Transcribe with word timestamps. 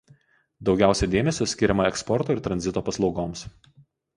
Daugiausia 0.69 1.09
dėmesio 1.17 1.47
skiriama 1.51 1.87
eksporto 1.91 2.37
ir 2.37 2.41
tranzito 2.49 2.85
paslaugoms. 2.89 3.49